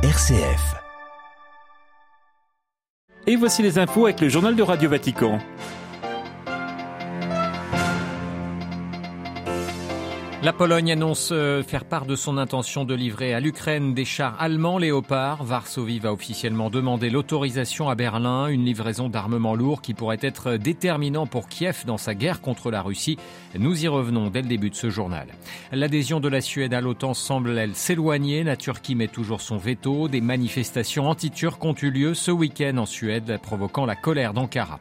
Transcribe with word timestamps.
RCF. 0.00 0.76
Et 3.26 3.34
voici 3.34 3.64
les 3.64 3.80
infos 3.80 4.04
avec 4.04 4.20
le 4.20 4.28
journal 4.28 4.54
de 4.54 4.62
Radio 4.62 4.88
Vatican. 4.88 5.40
La 10.40 10.52
Pologne 10.52 10.92
annonce 10.92 11.30
euh, 11.32 11.64
faire 11.64 11.84
part 11.84 12.06
de 12.06 12.14
son 12.14 12.38
intention 12.38 12.84
de 12.84 12.94
livrer 12.94 13.34
à 13.34 13.40
l'Ukraine 13.40 13.92
des 13.92 14.04
chars 14.04 14.40
allemands 14.40 14.78
Léopard. 14.78 15.42
Varsovie 15.42 15.98
va 15.98 16.12
officiellement 16.12 16.70
demander 16.70 17.10
l'autorisation 17.10 17.88
à 17.88 17.96
Berlin, 17.96 18.46
une 18.46 18.64
livraison 18.64 19.08
d'armement 19.08 19.56
lourd 19.56 19.82
qui 19.82 19.94
pourrait 19.94 20.20
être 20.20 20.52
déterminant 20.52 21.26
pour 21.26 21.48
Kiev 21.48 21.82
dans 21.86 21.98
sa 21.98 22.14
guerre 22.14 22.40
contre 22.40 22.70
la 22.70 22.82
Russie. 22.82 23.18
Nous 23.58 23.84
y 23.84 23.88
revenons 23.88 24.30
dès 24.30 24.42
le 24.42 24.46
début 24.46 24.70
de 24.70 24.76
ce 24.76 24.90
journal. 24.90 25.26
L'adhésion 25.72 26.20
de 26.20 26.28
la 26.28 26.40
Suède 26.40 26.72
à 26.72 26.80
l'OTAN 26.80 27.14
semble, 27.14 27.58
elle, 27.58 27.74
s'éloigner. 27.74 28.44
La 28.44 28.56
Turquie 28.56 28.94
met 28.94 29.08
toujours 29.08 29.40
son 29.40 29.56
veto. 29.56 30.06
Des 30.06 30.20
manifestations 30.20 31.08
anti-turques 31.08 31.64
ont 31.64 31.74
eu 31.74 31.90
lieu 31.90 32.14
ce 32.14 32.30
week-end 32.30 32.76
en 32.76 32.86
Suède, 32.86 33.40
provoquant 33.42 33.86
la 33.86 33.96
colère 33.96 34.34
d'Ankara. 34.34 34.78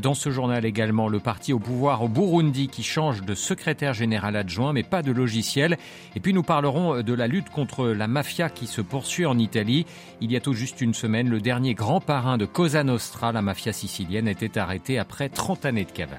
Dans 0.00 0.14
ce 0.14 0.30
journal 0.30 0.64
également, 0.64 1.08
le 1.08 1.18
parti 1.18 1.52
au 1.52 1.58
pouvoir 1.58 2.04
au 2.04 2.08
Burundi 2.08 2.68
qui 2.68 2.84
change 2.84 3.22
de 3.22 3.34
secrétaire 3.34 3.92
général 3.92 4.36
adjoint, 4.36 4.72
mais 4.72 4.84
pas 4.84 4.99
de 5.02 5.12
logiciel. 5.12 5.78
Et 6.14 6.20
puis 6.20 6.32
nous 6.32 6.42
parlerons 6.42 7.02
de 7.02 7.14
la 7.14 7.26
lutte 7.26 7.50
contre 7.50 7.88
la 7.88 8.06
mafia 8.06 8.50
qui 8.50 8.66
se 8.66 8.80
poursuit 8.80 9.26
en 9.26 9.38
Italie. 9.38 9.86
Il 10.20 10.32
y 10.32 10.36
a 10.36 10.40
tout 10.40 10.54
juste 10.54 10.80
une 10.80 10.94
semaine, 10.94 11.28
le 11.28 11.40
dernier 11.40 11.74
grand 11.74 12.00
parrain 12.00 12.38
de 12.38 12.46
Cosa 12.46 12.84
Nostra, 12.84 13.32
la 13.32 13.42
mafia 13.42 13.72
sicilienne, 13.72 14.28
était 14.28 14.58
arrêté 14.58 14.98
après 14.98 15.28
30 15.28 15.66
années 15.66 15.84
de 15.84 15.92
cavale. 15.92 16.18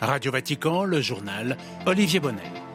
Radio 0.00 0.30
Vatican, 0.30 0.84
le 0.84 1.00
journal, 1.00 1.56
Olivier 1.86 2.20
Bonnet. 2.20 2.65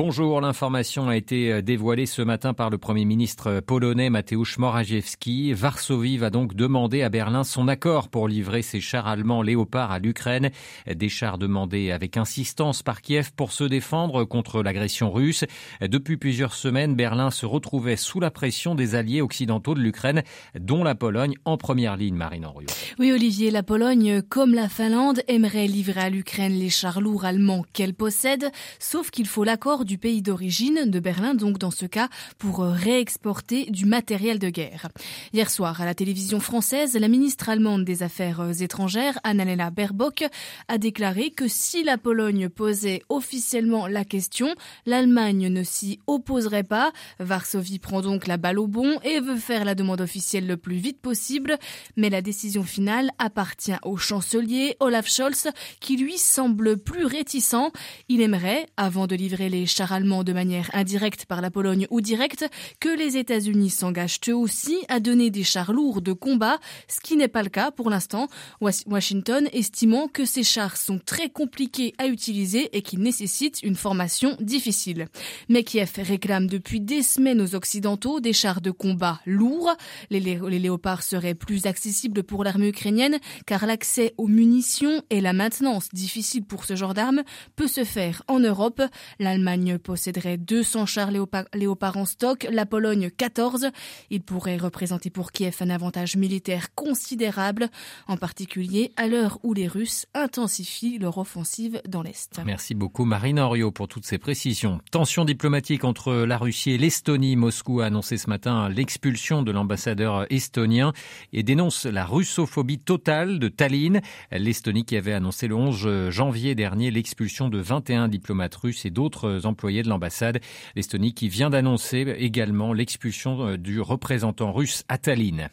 Bonjour, 0.00 0.40
l'information 0.40 1.08
a 1.08 1.16
été 1.16 1.52
euh, 1.52 1.60
dévoilée 1.60 2.06
ce 2.06 2.22
matin 2.22 2.54
par 2.54 2.70
le 2.70 2.78
Premier 2.78 3.04
ministre 3.04 3.58
polonais 3.58 4.10
Mateusz 4.10 4.56
Morawiecki. 4.56 5.52
Varsovie 5.54 6.18
va 6.18 6.30
donc 6.30 6.54
demander 6.54 7.02
à 7.02 7.08
Berlin 7.08 7.42
son 7.42 7.66
accord 7.66 8.08
pour 8.08 8.28
livrer 8.28 8.62
ses 8.62 8.80
chars 8.80 9.08
allemands 9.08 9.42
Léopard 9.42 9.90
à 9.90 9.98
l'Ukraine. 9.98 10.50
Des 10.86 11.08
chars 11.08 11.36
demandés 11.36 11.90
avec 11.90 12.16
insistance 12.16 12.84
par 12.84 13.02
Kiev 13.02 13.32
pour 13.34 13.50
se 13.50 13.64
défendre 13.64 14.22
contre 14.22 14.62
l'agression 14.62 15.10
russe. 15.10 15.44
Depuis 15.80 16.16
plusieurs 16.16 16.54
semaines, 16.54 16.94
Berlin 16.94 17.32
se 17.32 17.44
retrouvait 17.44 17.96
sous 17.96 18.20
la 18.20 18.30
pression 18.30 18.76
des 18.76 18.94
alliés 18.94 19.20
occidentaux 19.20 19.74
de 19.74 19.80
l'Ukraine, 19.80 20.22
dont 20.60 20.84
la 20.84 20.94
Pologne 20.94 21.34
en 21.44 21.56
première 21.56 21.96
ligne, 21.96 22.14
Marine 22.14 22.46
Henriot. 22.46 22.68
Oui, 23.00 23.10
Olivier, 23.10 23.50
la 23.50 23.64
Pologne, 23.64 24.22
comme 24.22 24.54
la 24.54 24.68
Finlande, 24.68 25.22
aimerait 25.26 25.66
livrer 25.66 26.02
à 26.02 26.08
l'Ukraine 26.08 26.54
les 26.54 26.70
chars 26.70 27.00
lourds 27.00 27.24
allemands 27.24 27.64
qu'elle 27.72 27.94
possède, 27.94 28.52
sauf 28.78 29.10
qu'il 29.10 29.26
faut 29.26 29.42
l'accord 29.42 29.86
du 29.88 29.96
pays 29.96 30.20
d'origine, 30.20 30.90
de 30.90 31.00
Berlin 31.00 31.34
donc 31.34 31.58
dans 31.58 31.70
ce 31.70 31.86
cas, 31.86 32.10
pour 32.36 32.60
réexporter 32.60 33.64
du 33.70 33.86
matériel 33.86 34.38
de 34.38 34.50
guerre. 34.50 34.88
Hier 35.32 35.50
soir, 35.50 35.80
à 35.80 35.86
la 35.86 35.94
télévision 35.94 36.40
française, 36.40 36.94
la 36.94 37.08
ministre 37.08 37.48
allemande 37.48 37.86
des 37.86 38.02
Affaires 38.02 38.60
étrangères, 38.60 39.18
Annalena 39.24 39.70
Baerbock, 39.70 40.26
a 40.68 40.76
déclaré 40.76 41.30
que 41.30 41.48
si 41.48 41.84
la 41.84 41.96
Pologne 41.96 42.50
posait 42.50 43.02
officiellement 43.08 43.86
la 43.86 44.04
question, 44.04 44.54
l'Allemagne 44.84 45.48
ne 45.48 45.62
s'y 45.62 46.00
opposerait 46.06 46.64
pas. 46.64 46.92
Varsovie 47.18 47.78
prend 47.78 48.02
donc 48.02 48.26
la 48.26 48.36
balle 48.36 48.58
au 48.58 48.66
bon 48.66 49.00
et 49.02 49.20
veut 49.20 49.38
faire 49.38 49.64
la 49.64 49.74
demande 49.74 50.02
officielle 50.02 50.46
le 50.46 50.58
plus 50.58 50.76
vite 50.76 51.00
possible, 51.00 51.56
mais 51.96 52.10
la 52.10 52.20
décision 52.20 52.62
finale 52.62 53.10
appartient 53.18 53.78
au 53.84 53.96
chancelier 53.96 54.76
Olaf 54.80 55.08
Scholz, 55.08 55.48
qui 55.80 55.96
lui 55.96 56.18
semble 56.18 56.76
plus 56.76 57.06
réticent. 57.06 57.72
Il 58.10 58.20
aimerait, 58.20 58.66
avant 58.76 59.06
de 59.06 59.16
livrer 59.16 59.48
les 59.48 59.64
chars 59.78 59.92
allemands 59.92 60.24
de 60.24 60.32
manière 60.32 60.70
indirecte 60.72 61.24
par 61.26 61.40
la 61.40 61.52
Pologne 61.52 61.86
ou 61.90 62.00
directe, 62.00 62.44
que 62.80 62.88
les 62.88 63.16
États-Unis 63.16 63.70
s'engagent 63.70 64.18
eux 64.28 64.34
aussi 64.34 64.76
à 64.88 64.98
donner 64.98 65.30
des 65.30 65.44
chars 65.44 65.72
lourds 65.72 66.02
de 66.02 66.12
combat, 66.12 66.58
ce 66.88 66.98
qui 67.00 67.16
n'est 67.16 67.28
pas 67.28 67.44
le 67.44 67.48
cas 67.48 67.70
pour 67.70 67.88
l'instant. 67.88 68.26
Washington 68.60 69.48
estimant 69.52 70.08
que 70.08 70.24
ces 70.24 70.42
chars 70.42 70.76
sont 70.76 70.98
très 70.98 71.30
compliqués 71.30 71.94
à 71.98 72.08
utiliser 72.08 72.76
et 72.76 72.82
qu'ils 72.82 72.98
nécessitent 72.98 73.60
une 73.62 73.76
formation 73.76 74.36
difficile. 74.40 75.06
Mais 75.48 75.62
Kiev 75.62 75.92
réclame 75.98 76.48
depuis 76.48 76.80
des 76.80 77.04
semaines 77.04 77.40
aux 77.40 77.54
Occidentaux 77.54 78.18
des 78.18 78.32
chars 78.32 78.60
de 78.60 78.72
combat 78.72 79.20
lourds. 79.26 79.76
Les, 80.10 80.18
les 80.18 80.58
léopards 80.58 81.04
seraient 81.04 81.36
plus 81.36 81.66
accessibles 81.66 82.24
pour 82.24 82.42
l'armée 82.42 82.68
ukrainienne 82.68 83.18
car 83.46 83.64
l'accès 83.64 84.12
aux 84.16 84.26
munitions 84.26 85.02
et 85.10 85.20
la 85.20 85.32
maintenance 85.32 85.88
difficile 85.92 86.44
pour 86.44 86.64
ce 86.64 86.74
genre 86.74 86.94
d'armes 86.94 87.22
peut 87.54 87.68
se 87.68 87.84
faire 87.84 88.24
en 88.26 88.40
Europe. 88.40 88.82
L'Allemagne 89.20 89.57
posséderait 89.78 90.36
200 90.36 90.86
chars 90.86 91.10
léopards 91.10 91.96
en 91.96 92.04
stock, 92.04 92.46
la 92.50 92.66
Pologne 92.66 93.10
14. 93.10 93.68
Il 94.10 94.22
pourrait 94.22 94.56
représenter 94.56 95.10
pour 95.10 95.32
Kiev 95.32 95.56
un 95.60 95.70
avantage 95.70 96.16
militaire 96.16 96.74
considérable, 96.74 97.68
en 98.06 98.16
particulier 98.16 98.92
à 98.96 99.06
l'heure 99.08 99.38
où 99.42 99.54
les 99.54 99.68
Russes 99.68 100.06
intensifient 100.14 100.98
leur 100.98 101.18
offensive 101.18 101.80
dans 101.88 102.02
l'Est. 102.02 102.40
Merci 102.44 102.74
beaucoup 102.74 103.04
Marine 103.04 103.40
Henriot 103.40 103.70
pour 103.70 103.88
toutes 103.88 104.06
ces 104.06 104.18
précisions. 104.18 104.80
Tension 104.90 105.24
diplomatique 105.24 105.84
entre 105.84 106.12
la 106.12 106.38
Russie 106.38 106.72
et 106.72 106.78
l'Estonie. 106.78 107.36
Moscou 107.36 107.80
a 107.80 107.86
annoncé 107.86 108.16
ce 108.16 108.28
matin 108.28 108.68
l'expulsion 108.68 109.42
de 109.42 109.50
l'ambassadeur 109.50 110.26
estonien 110.30 110.92
et 111.32 111.42
dénonce 111.42 111.86
la 111.86 112.04
russophobie 112.04 112.78
totale 112.78 113.38
de 113.38 113.48
Tallinn. 113.48 114.00
L'Estonie 114.30 114.84
qui 114.84 114.96
avait 114.96 115.12
annoncé 115.12 115.48
le 115.48 115.54
11 115.54 116.10
janvier 116.10 116.54
dernier 116.54 116.90
l'expulsion 116.90 117.48
de 117.48 117.58
21 117.58 118.08
diplomates 118.08 118.54
russes 118.54 118.84
et 118.84 118.90
d'autres 118.90 119.46
employés 119.48 119.82
de 119.82 119.88
l'ambassade. 119.88 120.40
L'Estonie 120.76 121.14
qui 121.14 121.28
vient 121.28 121.50
d'annoncer 121.50 122.14
également 122.18 122.72
l'expulsion 122.72 123.46
euh, 123.46 123.56
du 123.58 123.80
représentant 123.80 124.52
russe 124.52 124.84
à 124.88 124.98
Tallinn. 124.98 125.48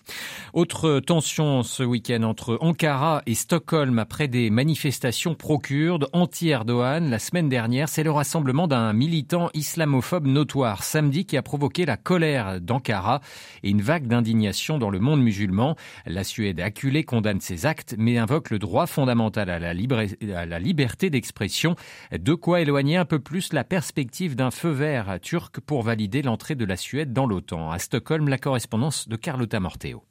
Autre 0.53 0.99
tension 0.99 1.63
ce 1.63 1.83
week-end 1.83 2.23
entre 2.23 2.57
Ankara 2.61 3.21
et 3.25 3.33
Stockholm 3.33 3.99
après 3.99 4.27
des 4.27 4.49
manifestations 4.49 5.35
pro-kurdes 5.35 6.07
anti-Erdogan 6.13 7.09
la 7.09 7.19
semaine 7.19 7.49
dernière. 7.49 7.89
C'est 7.89 8.03
le 8.03 8.11
rassemblement 8.11 8.67
d'un 8.67 8.93
militant 8.93 9.49
islamophobe 9.53 10.27
notoire 10.27 10.83
samedi 10.83 11.25
qui 11.25 11.37
a 11.37 11.41
provoqué 11.41 11.85
la 11.85 11.97
colère 11.97 12.61
d'Ankara 12.61 13.21
et 13.63 13.69
une 13.69 13.81
vague 13.81 14.07
d'indignation 14.07 14.77
dans 14.77 14.89
le 14.89 14.99
monde 14.99 15.21
musulman. 15.21 15.75
La 16.05 16.23
Suède 16.23 16.59
acculée 16.59 17.03
condamne 17.03 17.41
ces 17.41 17.65
actes 17.65 17.95
mais 17.97 18.17
invoque 18.17 18.49
le 18.49 18.59
droit 18.59 18.87
fondamental 18.87 19.49
à 19.49 19.59
la, 19.59 19.73
à 20.35 20.45
la 20.45 20.59
liberté 20.59 21.09
d'expression. 21.09 21.75
De 22.11 22.33
quoi 22.33 22.61
éloigner 22.61 22.97
un 22.97 23.05
peu 23.05 23.19
plus 23.19 23.53
la 23.53 23.63
perspective 23.63 23.84
perspective 23.85 24.35
d'un 24.35 24.49
feu 24.49 24.71
vert 24.71 25.19
turc 25.21 25.59
pour 25.59 25.83
valider 25.83 26.23
l'entrée 26.23 26.55
de 26.55 26.65
la 26.65 26.75
Suède 26.75 27.13
dans 27.13 27.27
l'OTAN. 27.27 27.69
À 27.69 27.77
Stockholm, 27.77 28.27
la 28.29 28.39
correspondance 28.39 29.07
de 29.07 29.15
Carlotta 29.15 29.59
Morteo. 29.59 30.03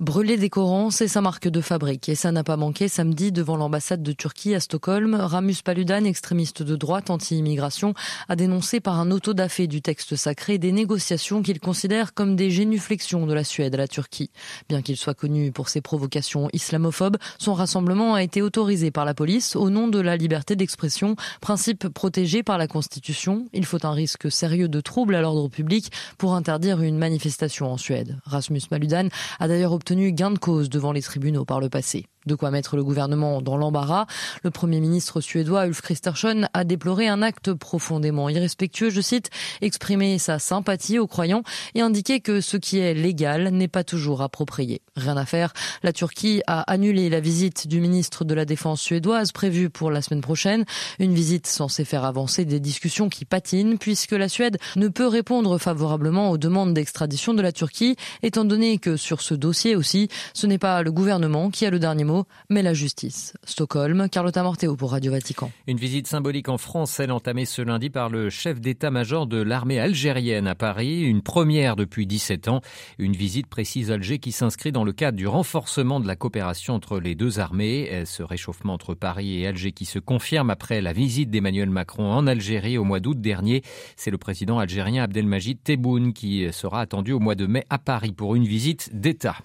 Brûler 0.00 0.38
des 0.38 0.48
Corans, 0.48 0.90
c'est 0.90 1.08
sa 1.08 1.20
marque 1.20 1.46
de 1.46 1.60
fabrique 1.60 2.08
et 2.08 2.14
ça 2.14 2.32
n'a 2.32 2.42
pas 2.42 2.56
manqué 2.56 2.88
samedi 2.88 3.32
devant 3.32 3.58
l'ambassade 3.58 4.02
de 4.02 4.12
Turquie 4.12 4.54
à 4.54 4.60
Stockholm. 4.60 5.14
Ramus 5.14 5.60
Paludan, 5.62 6.04
extrémiste 6.04 6.62
de 6.62 6.74
droite 6.74 7.10
anti-immigration, 7.10 7.92
a 8.26 8.34
dénoncé 8.34 8.80
par 8.80 8.98
un 8.98 9.10
autodafé 9.10 9.66
du 9.66 9.82
texte 9.82 10.16
sacré 10.16 10.56
des 10.56 10.72
négociations 10.72 11.42
qu'il 11.42 11.60
considère 11.60 12.14
comme 12.14 12.34
des 12.34 12.50
génuflexions 12.50 13.26
de 13.26 13.34
la 13.34 13.44
Suède 13.44 13.74
à 13.74 13.76
la 13.76 13.88
Turquie. 13.88 14.30
Bien 14.70 14.80
qu'il 14.80 14.96
soit 14.96 15.12
connu 15.12 15.52
pour 15.52 15.68
ses 15.68 15.82
provocations 15.82 16.48
islamophobes, 16.54 17.18
son 17.36 17.52
rassemblement 17.52 18.14
a 18.14 18.22
été 18.22 18.40
autorisé 18.40 18.90
par 18.90 19.04
la 19.04 19.12
police 19.12 19.54
au 19.54 19.68
nom 19.68 19.86
de 19.86 20.00
la 20.00 20.16
liberté 20.16 20.56
d'expression, 20.56 21.14
principe 21.42 21.88
protégé 21.88 22.42
par 22.42 22.56
la 22.56 22.68
Constitution. 22.68 23.48
Il 23.52 23.66
faut 23.66 23.84
un 23.84 23.92
risque 23.92 24.32
sérieux 24.32 24.68
de 24.68 24.80
trouble 24.80 25.14
à 25.14 25.20
l'ordre 25.20 25.48
public 25.48 25.92
pour 26.16 26.34
interdire 26.34 26.80
une 26.80 26.96
manifestation 26.96 27.70
en 27.70 27.76
Suède. 27.76 28.18
Rasmus 28.24 28.62
Paludan 28.70 29.08
a 29.38 29.46
d'ailleurs 29.46 29.72
obtenu 29.74 29.89
gain 29.94 30.30
de 30.30 30.38
cause 30.38 30.68
devant 30.68 30.92
les 30.92 31.02
tribunaux 31.02 31.44
par 31.44 31.60
le 31.60 31.68
passé. 31.68 32.06
De 32.26 32.34
quoi 32.34 32.50
mettre 32.50 32.76
le 32.76 32.84
gouvernement 32.84 33.40
dans 33.40 33.56
l'embarras. 33.56 34.06
Le 34.44 34.50
Premier 34.50 34.80
ministre 34.80 35.20
suédois 35.20 35.66
Ulf 35.66 35.80
Kristersson 35.80 36.46
a 36.52 36.64
déploré 36.64 37.08
un 37.08 37.22
acte 37.22 37.52
profondément 37.52 38.28
irrespectueux, 38.28 38.90
je 38.90 39.00
cite, 39.00 39.30
exprimer 39.62 40.18
sa 40.18 40.38
sympathie 40.38 40.98
aux 40.98 41.06
croyants 41.06 41.42
et 41.74 41.80
indiquer 41.80 42.20
que 42.20 42.40
ce 42.40 42.56
qui 42.56 42.78
est 42.78 42.94
légal 42.94 43.48
n'est 43.48 43.68
pas 43.68 43.84
toujours 43.84 44.22
approprié. 44.22 44.82
Rien 45.00 45.16
à 45.16 45.24
faire. 45.24 45.52
La 45.82 45.92
Turquie 45.92 46.42
a 46.46 46.60
annulé 46.70 47.08
la 47.08 47.20
visite 47.20 47.66
du 47.66 47.80
ministre 47.80 48.24
de 48.24 48.34
la 48.34 48.44
Défense 48.44 48.80
suédoise 48.80 49.32
prévue 49.32 49.70
pour 49.70 49.90
la 49.90 50.02
semaine 50.02 50.20
prochaine. 50.20 50.64
Une 50.98 51.14
visite 51.14 51.46
censée 51.46 51.84
faire 51.84 52.04
avancer 52.04 52.44
des 52.44 52.60
discussions 52.60 53.08
qui 53.08 53.24
patinent 53.24 53.78
puisque 53.78 54.12
la 54.12 54.28
Suède 54.28 54.58
ne 54.76 54.88
peut 54.88 55.06
répondre 55.06 55.58
favorablement 55.58 56.30
aux 56.30 56.38
demandes 56.38 56.74
d'extradition 56.74 57.34
de 57.34 57.42
la 57.42 57.52
Turquie 57.52 57.96
étant 58.22 58.44
donné 58.44 58.78
que 58.78 58.96
sur 58.96 59.22
ce 59.22 59.34
dossier 59.34 59.76
aussi, 59.76 60.08
ce 60.34 60.46
n'est 60.46 60.58
pas 60.58 60.82
le 60.82 60.92
gouvernement 60.92 61.50
qui 61.50 61.66
a 61.66 61.70
le 61.70 61.78
dernier 61.78 62.04
mot 62.04 62.26
mais 62.48 62.62
la 62.62 62.74
justice. 62.74 63.34
Stockholm, 63.44 64.08
Carlotta 64.08 64.42
Morteo 64.42 64.76
pour 64.76 64.92
Radio 64.92 65.12
Vatican. 65.12 65.50
Une 65.66 65.78
visite 65.78 66.06
symbolique 66.06 66.48
en 66.48 66.58
France, 66.58 66.92
celle 66.92 67.12
entamée 67.12 67.44
ce 67.44 67.62
lundi 67.62 67.90
par 67.90 68.08
le 68.10 68.30
chef 68.30 68.60
d'état-major 68.60 69.26
de 69.26 69.40
l'armée 69.40 69.80
algérienne 69.80 70.46
à 70.46 70.54
Paris, 70.54 71.02
une 71.02 71.22
première 71.22 71.76
depuis 71.76 72.06
17 72.06 72.48
ans. 72.48 72.60
Une 72.98 73.14
visite 73.14 73.46
précise 73.46 73.90
Alger 73.90 74.18
qui 74.18 74.32
s'inscrit 74.32 74.72
dans 74.72 74.84
le 74.84 74.89
le 74.90 74.94
cadre 74.94 75.16
du 75.16 75.28
renforcement 75.28 76.00
de 76.00 76.08
la 76.08 76.16
coopération 76.16 76.74
entre 76.74 76.98
les 76.98 77.14
deux 77.14 77.38
armées. 77.38 78.02
Ce 78.06 78.24
réchauffement 78.24 78.72
entre 78.72 78.94
Paris 78.94 79.38
et 79.38 79.46
Alger 79.46 79.70
qui 79.70 79.84
se 79.84 80.00
confirme 80.00 80.50
après 80.50 80.80
la 80.80 80.92
visite 80.92 81.30
d'Emmanuel 81.30 81.70
Macron 81.70 82.10
en 82.10 82.26
Algérie 82.26 82.76
au 82.76 82.82
mois 82.82 82.98
d'août 82.98 83.20
dernier. 83.20 83.62
C'est 83.94 84.10
le 84.10 84.18
président 84.18 84.58
algérien 84.58 85.04
Abdelmajid 85.04 85.62
Tebboune 85.62 86.12
qui 86.12 86.52
sera 86.52 86.80
attendu 86.80 87.12
au 87.12 87.20
mois 87.20 87.36
de 87.36 87.46
mai 87.46 87.62
à 87.70 87.78
Paris 87.78 88.10
pour 88.10 88.34
une 88.34 88.42
visite 88.42 88.90
d'État. 88.92 89.36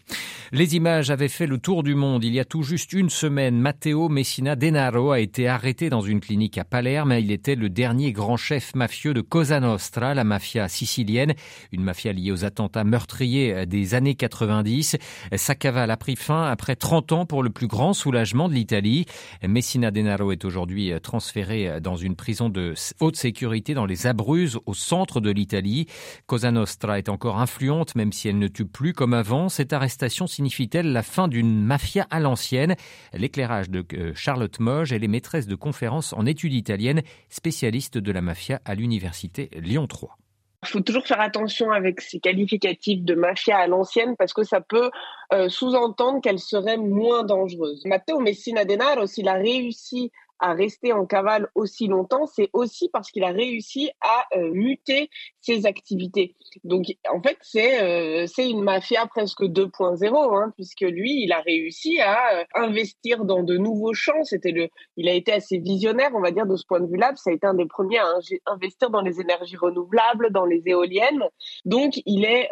Les 0.51 0.75
images 0.75 1.11
avaient 1.11 1.27
fait 1.27 1.47
le 1.47 1.57
tour 1.57 1.83
du 1.83 1.95
monde. 1.95 2.23
Il 2.23 2.33
y 2.33 2.39
a 2.39 2.45
tout 2.45 2.63
juste 2.63 2.93
une 2.93 3.09
semaine, 3.09 3.59
Matteo 3.59 4.09
Messina 4.09 4.55
Denaro 4.55 5.11
a 5.11 5.19
été 5.19 5.47
arrêté 5.47 5.89
dans 5.89 6.01
une 6.01 6.21
clinique 6.21 6.57
à 6.57 6.63
Palerme. 6.63 7.13
Il 7.13 7.31
était 7.31 7.55
le 7.55 7.69
dernier 7.69 8.13
grand 8.13 8.37
chef 8.37 8.73
mafieux 8.73 9.13
de 9.13 9.21
Cosa 9.21 9.59
Nostra, 9.59 10.15
la 10.15 10.23
mafia 10.23 10.67
sicilienne, 10.67 11.33
une 11.71 11.83
mafia 11.83 12.13
liée 12.13 12.31
aux 12.31 12.45
attentats 12.45 12.83
meurtriers 12.83 13.65
des 13.65 13.93
années 13.93 14.15
90. 14.15 14.97
Sa 15.35 15.55
cavale 15.55 15.91
a 15.91 15.97
pris 15.97 16.15
fin 16.15 16.43
après 16.45 16.75
30 16.75 17.11
ans 17.11 17.25
pour 17.25 17.43
le 17.43 17.49
plus 17.49 17.67
grand 17.67 17.93
soulagement 17.93 18.49
de 18.49 18.53
l'Italie. 18.53 19.05
Messina 19.47 19.91
Denaro 19.91 20.31
est 20.31 20.45
aujourd'hui 20.45 20.91
transféré 21.01 21.79
dans 21.81 21.95
une 21.95 22.15
prison 22.15 22.49
de 22.49 22.73
haute 22.99 23.15
sécurité 23.15 23.73
dans 23.73 23.85
les 23.85 24.07
Abruzzes, 24.07 24.59
au 24.65 24.73
centre 24.73 25.21
de 25.21 25.31
l'Italie. 25.31 25.87
Cosa 26.25 26.51
Nostra 26.51 26.97
est 26.97 27.09
encore 27.09 27.39
influente, 27.39 27.95
même 27.95 28.11
si 28.11 28.27
elle 28.27 28.39
ne 28.39 28.47
tue 28.47 28.65
plus 28.65 28.93
comme 28.93 29.13
avant. 29.13 29.49
Cette 29.49 29.73
arrestation 29.73 30.27
signifie-t-elle 30.27 30.91
la 30.91 31.03
fin 31.03 31.27
d'une 31.27 31.63
mafia 31.63 32.07
à 32.09 32.19
l'ancienne? 32.19 32.75
L'éclairage 33.13 33.69
de 33.69 33.85
euh, 33.93 34.11
Charlotte 34.15 34.59
Moge, 34.59 34.91
elle 34.91 35.03
est 35.03 35.09
maîtresse 35.09 35.47
de 35.47 35.55
conférences 35.55 36.13
en 36.13 36.25
études 36.25 36.53
italiennes, 36.53 37.01
spécialiste 37.29 37.97
de 37.97 38.11
la 38.11 38.21
mafia 38.21 38.61
à 38.65 38.75
l'université 38.75 39.49
Lyon 39.53 39.87
3. 39.87 40.17
Il 40.65 40.71
faut 40.71 40.79
toujours 40.81 41.05
faire 41.05 41.21
attention 41.21 41.71
avec 41.71 42.01
ces 42.01 42.19
qualificatifs 42.19 43.03
de 43.03 43.13
mafia 43.13 43.57
à 43.57 43.67
l'ancienne 43.67 44.15
parce 44.17 44.33
que 44.33 44.43
ça 44.43 44.61
peut 44.61 44.89
euh, 45.33 45.47
sous-entendre 45.49 46.21
qu'elle 46.21 46.39
serait 46.39 46.77
moins 46.77 47.23
dangereuse. 47.23 47.85
Matteo 47.85 48.19
Messina 48.19 48.65
Denaro, 48.65 49.05
s'il 49.05 49.27
a 49.27 49.33
réussi 49.33 50.11
à 50.39 50.53
rester 50.53 50.93
en 50.93 51.05
cavale 51.05 51.49
aussi 51.55 51.87
longtemps, 51.87 52.25
c'est 52.25 52.49
aussi 52.53 52.89
parce 52.89 53.11
qu'il 53.11 53.23
a 53.23 53.31
réussi 53.31 53.89
à 54.01 54.25
euh, 54.37 54.51
muter 54.51 55.09
ses 55.41 55.65
activités. 55.65 56.35
Donc, 56.63 56.85
en 57.09 57.21
fait, 57.21 57.37
c'est 57.41 57.81
euh, 57.81 58.27
une 58.37 58.61
mafia 58.61 59.05
presque 59.07 59.41
2.0, 59.41 60.37
hein, 60.37 60.51
puisque 60.55 60.81
lui, 60.81 61.23
il 61.23 61.31
a 61.31 61.41
réussi 61.41 61.99
à 61.99 62.39
euh, 62.39 62.43
investir 62.55 63.25
dans 63.25 63.43
de 63.43 63.57
nouveaux 63.57 63.93
champs. 63.93 64.13
Le, 64.31 64.67
il 64.97 65.09
a 65.09 65.13
été 65.13 65.31
assez 65.31 65.57
visionnaire, 65.57 66.11
on 66.13 66.21
va 66.21 66.31
dire, 66.31 66.45
de 66.45 66.55
ce 66.55 66.65
point 66.65 66.79
de 66.79 66.87
vue-là. 66.87 67.13
Ça 67.15 67.29
a 67.29 67.33
été 67.33 67.47
un 67.47 67.53
des 67.53 67.65
premiers 67.65 67.99
à 67.99 68.07
investir 68.47 68.89
dans 68.89 69.01
les 69.01 69.21
énergies 69.21 69.57
renouvelables, 69.57 70.31
dans 70.31 70.45
les 70.45 70.61
éoliennes. 70.65 71.23
Donc, 71.65 72.01
il 72.05 72.25
est 72.25 72.49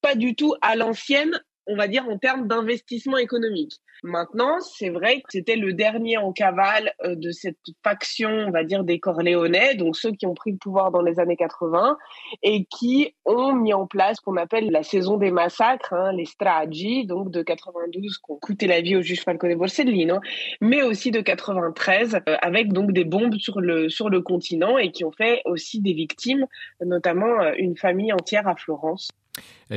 pas 0.00 0.14
du 0.14 0.34
tout 0.34 0.54
à 0.62 0.76
l'ancienne 0.76 1.40
on 1.70 1.76
va 1.76 1.86
dire, 1.86 2.04
en 2.08 2.18
termes 2.18 2.48
d'investissement 2.48 3.16
économique. 3.16 3.80
Maintenant, 4.02 4.60
c'est 4.60 4.88
vrai 4.88 5.16
que 5.20 5.28
c'était 5.28 5.56
le 5.56 5.72
dernier 5.72 6.16
en 6.16 6.32
cavale 6.32 6.92
euh, 7.04 7.14
de 7.14 7.30
cette 7.30 7.58
faction, 7.84 8.30
on 8.30 8.50
va 8.50 8.64
dire, 8.64 8.82
des 8.82 8.98
Corléonais, 8.98 9.74
donc 9.74 9.96
ceux 9.96 10.12
qui 10.12 10.26
ont 10.26 10.34
pris 10.34 10.52
le 10.52 10.56
pouvoir 10.56 10.90
dans 10.90 11.02
les 11.02 11.20
années 11.20 11.36
80 11.36 11.96
et 12.42 12.64
qui 12.64 13.14
ont 13.26 13.52
mis 13.52 13.74
en 13.74 13.86
place 13.86 14.16
ce 14.16 14.22
qu'on 14.22 14.36
appelle 14.36 14.70
la 14.70 14.82
saison 14.82 15.18
des 15.18 15.30
massacres, 15.30 15.92
hein, 15.92 16.12
les 16.12 16.24
stragi, 16.24 17.06
donc 17.06 17.30
de 17.30 17.42
92, 17.42 18.18
qui 18.18 18.32
ont 18.32 18.36
coûté 18.36 18.66
la 18.66 18.80
vie 18.80 18.96
au 18.96 19.02
juge 19.02 19.22
Falcone 19.22 19.54
Borsellino, 19.54 20.18
mais 20.60 20.82
aussi 20.82 21.10
de 21.10 21.20
93, 21.20 22.14
euh, 22.14 22.36
avec 22.40 22.72
donc 22.72 22.92
des 22.92 23.04
bombes 23.04 23.36
sur 23.36 23.60
le, 23.60 23.88
sur 23.90 24.08
le 24.08 24.22
continent 24.22 24.78
et 24.78 24.90
qui 24.90 25.04
ont 25.04 25.12
fait 25.12 25.42
aussi 25.44 25.80
des 25.80 25.92
victimes, 25.92 26.46
notamment 26.80 27.40
euh, 27.40 27.52
une 27.58 27.76
famille 27.76 28.12
entière 28.12 28.48
à 28.48 28.56
Florence. 28.56 29.10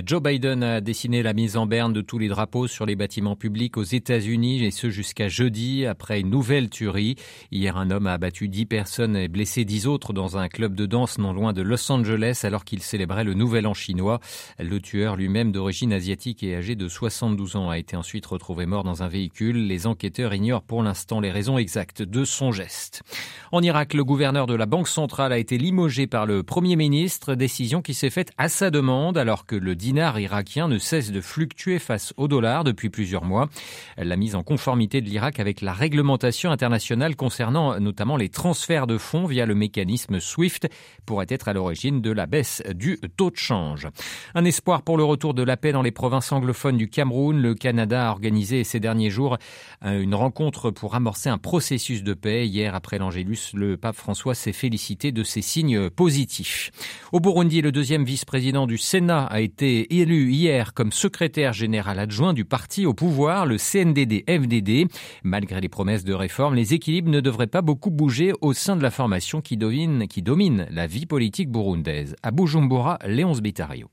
Joe 0.01 0.23
Biden 0.23 0.63
a 0.63 0.81
dessiné 0.81 1.21
la 1.21 1.33
mise 1.33 1.55
en 1.55 1.67
berne 1.67 1.93
de 1.93 2.01
tous 2.01 2.17
les 2.17 2.27
drapeaux 2.27 2.65
sur 2.65 2.87
les 2.87 2.95
bâtiments 2.95 3.35
publics 3.35 3.77
aux 3.77 3.83
États-Unis 3.83 4.65
et 4.65 4.71
ce 4.71 4.89
jusqu'à 4.89 5.27
jeudi 5.27 5.85
après 5.85 6.19
une 6.19 6.31
nouvelle 6.31 6.71
tuerie. 6.71 7.13
Hier, 7.51 7.77
un 7.77 7.91
homme 7.91 8.07
a 8.07 8.13
abattu 8.13 8.47
10 8.47 8.65
personnes 8.65 9.15
et 9.15 9.27
blessé 9.27 9.65
10 9.65 9.85
autres 9.85 10.11
dans 10.11 10.35
un 10.35 10.47
club 10.47 10.73
de 10.73 10.87
danse 10.87 11.19
non 11.19 11.31
loin 11.31 11.53
de 11.53 11.61
Los 11.61 11.91
Angeles 11.91 12.41
alors 12.41 12.65
qu'il 12.65 12.81
célébrait 12.81 13.23
le 13.23 13.35
Nouvel 13.35 13.67
An 13.67 13.75
chinois. 13.75 14.19
Le 14.57 14.81
tueur, 14.81 15.15
lui-même 15.15 15.51
d'origine 15.51 15.93
asiatique 15.93 16.41
et 16.41 16.55
âgé 16.55 16.73
de 16.75 16.87
72 16.87 17.55
ans, 17.55 17.69
a 17.69 17.77
été 17.77 17.95
ensuite 17.95 18.25
retrouvé 18.25 18.65
mort 18.65 18.83
dans 18.83 19.03
un 19.03 19.07
véhicule. 19.07 19.67
Les 19.67 19.85
enquêteurs 19.85 20.33
ignorent 20.33 20.63
pour 20.63 20.81
l'instant 20.81 21.19
les 21.19 21.29
raisons 21.29 21.59
exactes 21.59 22.01
de 22.01 22.25
son 22.25 22.51
geste. 22.51 23.03
En 23.51 23.61
Irak, 23.61 23.93
le 23.93 24.03
gouverneur 24.03 24.47
de 24.47 24.55
la 24.55 24.65
Banque 24.65 24.87
centrale 24.87 25.33
a 25.33 25.37
été 25.37 25.59
limogé 25.59 26.07
par 26.07 26.25
le 26.25 26.41
Premier 26.41 26.77
ministre, 26.77 27.35
décision 27.35 27.83
qui 27.83 27.93
s'est 27.93 28.09
faite 28.09 28.31
à 28.39 28.49
sa 28.49 28.71
demande 28.71 29.19
alors 29.19 29.45
que 29.45 29.55
le 29.55 29.75
dinar 29.83 30.17
irakien 30.17 30.69
ne 30.69 30.77
cesse 30.77 31.11
de 31.11 31.19
fluctuer 31.19 31.77
face 31.77 32.13
au 32.15 32.29
dollar 32.29 32.63
depuis 32.63 32.89
plusieurs 32.89 33.25
mois. 33.25 33.49
La 33.97 34.15
mise 34.15 34.33
en 34.33 34.41
conformité 34.41 35.01
de 35.01 35.09
l'Irak 35.09 35.41
avec 35.41 35.59
la 35.59 35.73
réglementation 35.73 36.51
internationale 36.51 37.17
concernant 37.17 37.77
notamment 37.81 38.15
les 38.15 38.29
transferts 38.29 38.87
de 38.87 38.97
fonds 38.97 39.25
via 39.25 39.45
le 39.45 39.55
mécanisme 39.55 40.21
SWIFT 40.21 40.69
pourrait 41.05 41.25
être 41.27 41.49
à 41.49 41.53
l'origine 41.53 41.99
de 41.99 42.11
la 42.11 42.27
baisse 42.27 42.63
du 42.73 42.97
taux 43.17 43.29
de 43.29 43.35
change. 43.35 43.89
Un 44.35 44.45
espoir 44.45 44.83
pour 44.83 44.95
le 44.95 45.03
retour 45.03 45.33
de 45.33 45.43
la 45.43 45.57
paix 45.57 45.73
dans 45.73 45.81
les 45.81 45.91
provinces 45.91 46.31
anglophones 46.31 46.77
du 46.77 46.87
Cameroun. 46.87 47.41
Le 47.41 47.53
Canada 47.53 48.07
a 48.07 48.11
organisé 48.11 48.63
ces 48.63 48.79
derniers 48.79 49.09
jours 49.09 49.37
une 49.83 50.15
rencontre 50.15 50.71
pour 50.71 50.95
amorcer 50.95 51.27
un 51.27 51.37
processus 51.37 52.03
de 52.03 52.13
paix. 52.13 52.47
Hier, 52.47 52.73
après 52.73 52.99
l'Angélus, 52.99 53.51
le 53.53 53.75
pape 53.75 53.97
François 53.97 54.33
s'est 54.33 54.53
félicité 54.53 55.11
de 55.11 55.23
ces 55.23 55.41
signes 55.41 55.89
positifs. 55.89 56.71
Au 57.11 57.19
Burundi, 57.19 57.61
le 57.61 57.73
deuxième 57.73 58.05
vice-président 58.05 58.65
du 58.65 58.77
Sénat 58.77 59.25
a 59.25 59.41
été 59.41 59.72
élu 59.81 60.31
hier 60.31 60.73
comme 60.73 60.91
secrétaire 60.91 61.53
général 61.53 61.99
adjoint 61.99 62.33
du 62.33 62.45
parti 62.45 62.85
au 62.85 62.93
pouvoir, 62.93 63.45
le 63.45 63.57
CNDD-FDD. 63.57 64.87
Malgré 65.23 65.61
les 65.61 65.69
promesses 65.69 66.03
de 66.03 66.13
réforme, 66.13 66.55
les 66.55 66.73
équilibres 66.73 67.11
ne 67.11 67.19
devraient 67.19 67.47
pas 67.47 67.61
beaucoup 67.61 67.91
bouger 67.91 68.33
au 68.41 68.53
sein 68.53 68.75
de 68.75 68.83
la 68.83 68.91
formation 68.91 69.41
qui 69.41 69.57
domine, 69.57 70.67
la 70.71 70.87
vie 70.87 71.05
politique 71.05 71.49
burundaise. 71.49 72.15
À 72.23 72.31
Bujumbura, 72.31 72.99
Léonce 73.05 73.41
Bitario. 73.41 73.89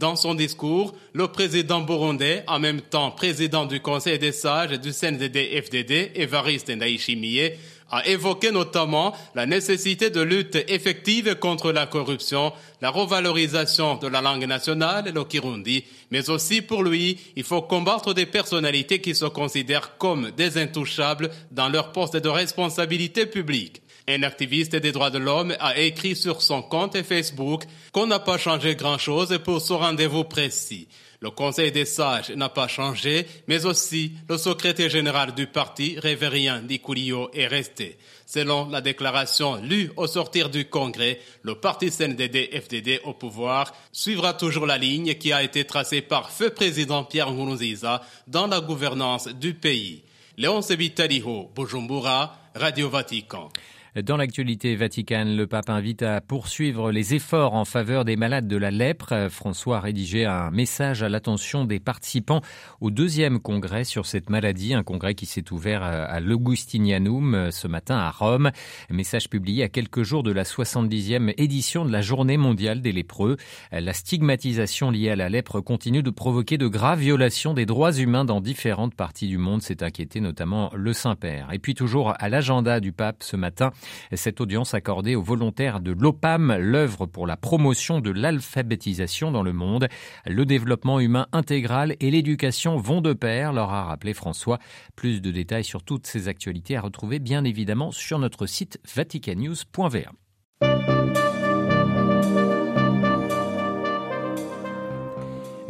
Dans 0.00 0.16
son 0.16 0.34
discours, 0.34 0.94
le 1.12 1.28
président 1.28 1.82
burundais, 1.82 2.44
en 2.48 2.58
même 2.58 2.80
temps 2.80 3.10
président 3.10 3.66
du 3.66 3.80
Conseil 3.80 4.18
des 4.18 4.32
sages 4.32 4.80
du 4.80 4.90
CNDD-FDD, 4.90 6.12
Evariste 6.14 6.70
Ndayishimiye, 6.70 7.52
a 7.92 8.06
évoqué 8.06 8.50
notamment 8.50 9.14
la 9.34 9.44
nécessité 9.44 10.08
de 10.08 10.22
lutte 10.22 10.56
effective 10.68 11.36
contre 11.36 11.70
la 11.72 11.86
corruption, 11.86 12.52
la 12.80 12.88
revalorisation 12.90 13.96
de 13.96 14.08
la 14.08 14.22
langue 14.22 14.46
nationale, 14.46 15.12
le 15.14 15.24
Kirundi, 15.24 15.84
mais 16.10 16.30
aussi 16.30 16.62
pour 16.62 16.82
lui, 16.82 17.18
il 17.36 17.44
faut 17.44 17.62
combattre 17.62 18.14
des 18.14 18.26
personnalités 18.26 19.00
qui 19.00 19.14
se 19.14 19.26
considèrent 19.26 19.98
comme 19.98 20.30
des 20.30 20.56
intouchables 20.56 21.30
dans 21.50 21.68
leur 21.68 21.92
poste 21.92 22.16
de 22.16 22.28
responsabilité 22.30 23.26
publique. 23.26 23.81
Un 24.08 24.24
activiste 24.24 24.74
des 24.74 24.90
droits 24.90 25.10
de 25.10 25.18
l'homme 25.18 25.54
a 25.60 25.78
écrit 25.78 26.16
sur 26.16 26.42
son 26.42 26.60
compte 26.60 27.00
Facebook 27.02 27.64
qu'on 27.92 28.06
n'a 28.06 28.18
pas 28.18 28.36
changé 28.38 28.74
grand-chose 28.74 29.38
pour 29.44 29.60
ce 29.60 29.72
rendez-vous 29.72 30.24
précis. 30.24 30.88
Le 31.20 31.30
Conseil 31.30 31.70
des 31.70 31.84
sages 31.84 32.30
n'a 32.30 32.48
pas 32.48 32.66
changé, 32.66 33.28
mais 33.46 33.64
aussi 33.64 34.12
le 34.28 34.36
secrétaire 34.36 34.90
général 34.90 35.32
du 35.34 35.46
parti, 35.46 35.96
Révérien 36.00 36.62
Nicoulio, 36.62 37.30
est 37.32 37.46
resté. 37.46 37.96
Selon 38.26 38.68
la 38.70 38.80
déclaration 38.80 39.54
lue 39.54 39.92
au 39.96 40.08
sortir 40.08 40.50
du 40.50 40.64
Congrès, 40.64 41.20
le 41.42 41.54
parti 41.54 41.90
CNDD-FDD 41.90 43.02
au 43.04 43.12
pouvoir 43.12 43.72
suivra 43.92 44.34
toujours 44.34 44.66
la 44.66 44.78
ligne 44.78 45.14
qui 45.14 45.32
a 45.32 45.44
été 45.44 45.64
tracée 45.64 46.02
par 46.02 46.30
feu 46.32 46.50
président 46.50 47.04
Pierre 47.04 47.30
Nkurunziza 47.30 48.02
dans 48.26 48.48
la 48.48 48.60
gouvernance 48.60 49.28
du 49.28 49.54
pays. 49.54 50.02
Léon 50.36 50.60
Sebitaliho, 50.60 51.52
Bujumbura, 51.54 52.36
Radio 52.56 52.88
Vatican. 52.88 53.48
Dans 53.94 54.16
l'actualité 54.16 54.74
vaticane, 54.74 55.36
le 55.36 55.46
pape 55.46 55.68
invite 55.68 56.02
à 56.02 56.22
poursuivre 56.22 56.90
les 56.90 57.12
efforts 57.12 57.52
en 57.52 57.66
faveur 57.66 58.06
des 58.06 58.16
malades 58.16 58.48
de 58.48 58.56
la 58.56 58.70
lèpre. 58.70 59.28
François 59.28 59.76
a 59.76 59.80
rédigé 59.80 60.24
un 60.24 60.50
message 60.50 61.02
à 61.02 61.10
l'attention 61.10 61.66
des 61.66 61.78
participants 61.78 62.40
au 62.80 62.90
deuxième 62.90 63.38
congrès 63.38 63.84
sur 63.84 64.06
cette 64.06 64.30
maladie, 64.30 64.72
un 64.72 64.82
congrès 64.82 65.14
qui 65.14 65.26
s'est 65.26 65.52
ouvert 65.52 65.82
à 65.82 66.20
l'Augustinianum 66.20 67.50
ce 67.50 67.68
matin 67.68 67.98
à 67.98 68.10
Rome. 68.10 68.50
message 68.88 69.28
publié 69.28 69.62
à 69.62 69.68
quelques 69.68 70.04
jours 70.04 70.22
de 70.22 70.32
la 70.32 70.44
70e 70.44 71.34
édition 71.36 71.84
de 71.84 71.92
la 71.92 72.00
Journée 72.00 72.38
mondiale 72.38 72.80
des 72.80 72.92
lépreux. 72.92 73.36
La 73.72 73.92
stigmatisation 73.92 74.90
liée 74.90 75.10
à 75.10 75.16
la 75.16 75.28
lèpre 75.28 75.60
continue 75.60 76.02
de 76.02 76.08
provoquer 76.08 76.56
de 76.56 76.66
graves 76.66 77.00
violations 77.00 77.52
des 77.52 77.66
droits 77.66 77.92
humains 77.92 78.24
dans 78.24 78.40
différentes 78.40 78.94
parties 78.94 79.28
du 79.28 79.36
monde, 79.36 79.60
s'est 79.60 79.82
inquiété 79.82 80.20
notamment 80.20 80.70
le 80.74 80.94
Saint-Père. 80.94 81.50
Et 81.52 81.58
puis 81.58 81.74
toujours 81.74 82.14
à 82.18 82.30
l'agenda 82.30 82.80
du 82.80 82.92
pape 82.92 83.22
ce 83.22 83.36
matin, 83.36 83.70
cette 84.12 84.40
audience 84.40 84.74
accordée 84.74 85.14
aux 85.14 85.22
volontaires 85.22 85.80
de 85.80 85.92
l'OPAM, 85.92 86.56
l'œuvre 86.58 87.06
pour 87.06 87.26
la 87.26 87.36
promotion 87.36 88.00
de 88.00 88.10
l'alphabétisation 88.10 89.30
dans 89.30 89.42
le 89.42 89.52
monde. 89.52 89.88
Le 90.26 90.44
développement 90.44 91.00
humain 91.00 91.26
intégral 91.32 91.96
et 92.00 92.10
l'éducation 92.10 92.76
vont 92.76 93.00
de 93.00 93.12
pair, 93.12 93.52
leur 93.52 93.70
a 93.70 93.84
rappelé 93.84 94.14
François. 94.14 94.58
Plus 94.96 95.20
de 95.20 95.30
détails 95.30 95.64
sur 95.64 95.82
toutes 95.82 96.06
ces 96.06 96.28
actualités 96.28 96.76
à 96.76 96.80
retrouver 96.80 97.18
bien 97.18 97.44
évidemment 97.44 97.90
sur 97.90 98.18
notre 98.18 98.46
site 98.46 98.78
vaticanews.va. 98.94 100.12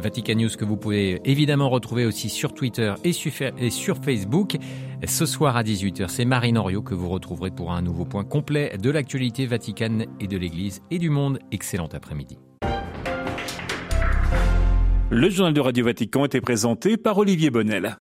Vatican 0.03 0.35
News 0.35 0.51
que 0.59 0.65
vous 0.65 0.77
pouvez 0.77 1.21
évidemment 1.25 1.71
retrouver 1.71 2.05
aussi 2.05 2.29
sur 2.29 2.53
Twitter 2.55 2.93
et 3.05 3.13
sur 3.13 3.97
Facebook. 3.99 4.57
Ce 5.05 5.27
soir 5.27 5.57
à 5.57 5.65
18h, 5.65 6.09
c'est 6.09 6.25
Marine 6.25 6.57
Henriot 6.57 6.83
que 6.83 6.95
vous 6.95 7.09
retrouverez 7.09 7.51
pour 7.51 7.73
un 7.73 7.83
nouveau 7.83 8.05
point 8.05 8.23
complet 8.23 8.77
de 8.81 8.89
l'actualité 8.89 9.47
vaticane 9.47 10.07
et 10.21 10.29
de 10.29 10.37
l'Église 10.37 10.81
et 10.93 10.99
du 11.01 11.11
monde. 11.11 11.41
Excellent 11.51 11.89
après-midi. 11.93 12.39
Le 15.11 15.29
journal 15.29 15.53
de 15.53 15.61
Radio 15.61 15.85
Vatican 15.85 16.25
était 16.25 16.41
présenté 16.41 16.97
par 16.97 17.19
Olivier 17.19 17.51
Bonnel. 17.51 17.99